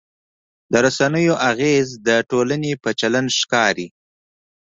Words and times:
د 0.71 0.73
رسنیو 0.85 1.35
اغېز 1.49 1.87
د 2.07 2.09
ټولنې 2.29 2.71
په 2.83 2.89
چلند 2.99 3.29
ښکاري. 3.39 3.87